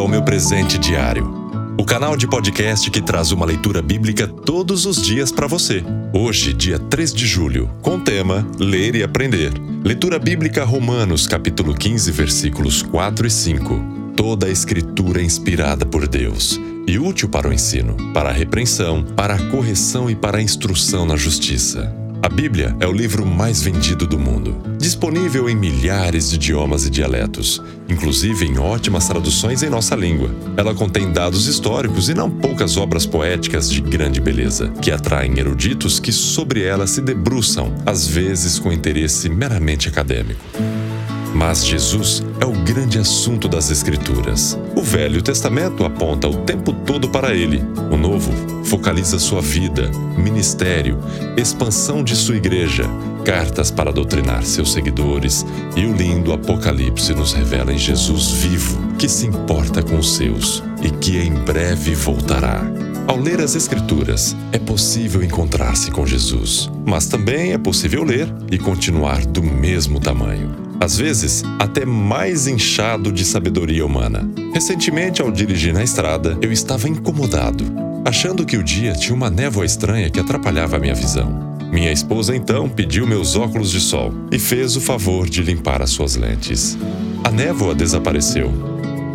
[0.00, 1.30] ao meu presente diário.
[1.78, 5.84] O canal de podcast que traz uma leitura bíblica todos os dias para você.
[6.12, 9.52] Hoje, dia 3 de julho, com o tema Ler e Aprender.
[9.84, 14.14] Leitura bíblica Romanos, capítulo 15, versículos 4 e 5.
[14.16, 19.04] Toda a escritura é inspirada por Deus e útil para o ensino, para a repreensão,
[19.04, 23.62] para a correção e para a instrução na justiça a Bíblia é o livro mais
[23.62, 29.70] vendido do mundo, disponível em milhares de idiomas e dialetos, inclusive em ótimas traduções em
[29.70, 30.30] nossa língua.
[30.54, 35.98] Ela contém dados históricos e não poucas obras poéticas de grande beleza, que atraem eruditos
[35.98, 40.44] que sobre ela se debruçam, às vezes com interesse meramente acadêmico.
[41.34, 44.58] Mas Jesus é o grande assunto das Escrituras.
[44.76, 47.62] O Velho Testamento aponta o tempo todo para ele.
[47.90, 48.30] O Novo
[48.70, 50.96] focaliza sua vida, ministério,
[51.36, 52.84] expansão de sua igreja,
[53.24, 55.44] cartas para doutrinar seus seguidores.
[55.76, 60.62] E o lindo Apocalipse nos revela em Jesus vivo, que se importa com os seus
[60.84, 62.62] e que em breve voltará.
[63.08, 68.56] Ao ler as Escrituras, é possível encontrar-se com Jesus, mas também é possível ler e
[68.56, 70.54] continuar do mesmo tamanho.
[70.80, 74.30] Às vezes até mais inchado de sabedoria humana.
[74.54, 79.64] Recentemente, ao dirigir na estrada, eu estava incomodado, achando que o dia tinha uma névoa
[79.64, 81.58] estranha que atrapalhava a minha visão.
[81.70, 85.90] Minha esposa então pediu meus óculos de sol e fez o favor de limpar as
[85.90, 86.76] suas lentes.
[87.22, 88.52] A névoa desapareceu.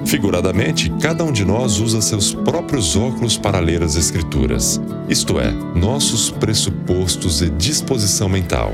[0.06, 5.52] Figuradamente, cada um de nós usa seus próprios óculos para ler as Escrituras, isto é,
[5.76, 8.74] nossos pressupostos e disposição mental.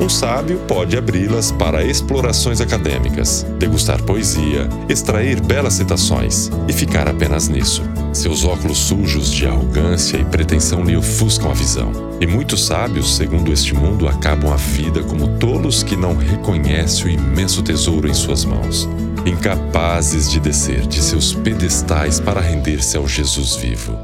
[0.00, 7.48] Um sábio pode abri-las para explorações acadêmicas, degustar poesia, extrair belas citações e ficar apenas
[7.48, 7.82] nisso.
[8.12, 11.90] Seus óculos sujos de arrogância e pretensão lhe ofuscam a visão.
[12.20, 17.10] E muitos sábios, segundo este mundo, acabam a vida como tolos que não reconhecem o
[17.10, 18.86] imenso tesouro em suas mãos,
[19.24, 23.96] incapazes de descer de seus pedestais para render-se ao Jesus vivo.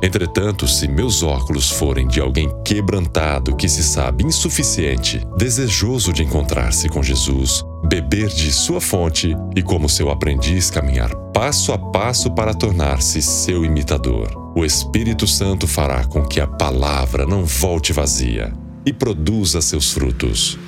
[0.00, 6.88] Entretanto, se meus óculos forem de alguém quebrantado que se sabe insuficiente, desejoso de encontrar-se
[6.88, 12.54] com Jesus, beber de sua fonte e, como seu aprendiz, caminhar passo a passo para
[12.54, 18.50] tornar-se seu imitador, o Espírito Santo fará com que a palavra não volte vazia
[18.86, 20.58] e produza seus frutos.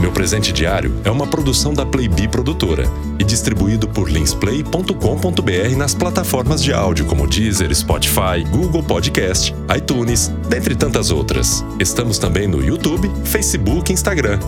[0.00, 2.84] Meu presente diário é uma produção da Playbee Produtora
[3.18, 10.76] e distribuído por linsplay.com.br nas plataformas de áudio como Deezer, Spotify, Google Podcast, iTunes, dentre
[10.76, 11.64] tantas outras.
[11.80, 14.38] Estamos também no YouTube, Facebook e Instagram.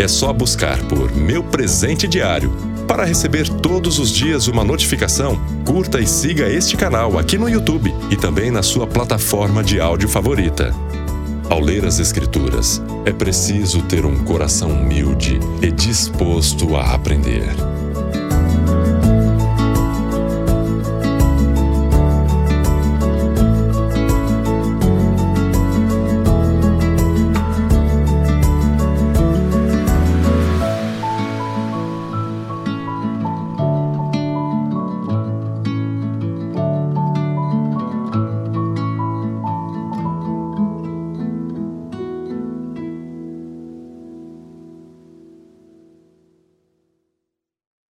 [0.00, 2.50] É só buscar por Meu Presente Diário.
[2.88, 7.94] Para receber todos os dias uma notificação, curta e siga este canal aqui no YouTube
[8.10, 10.74] e também na sua plataforma de áudio favorita.
[11.50, 17.69] Ao ler as Escrituras, é preciso ter um coração humilde e disposto a aprender.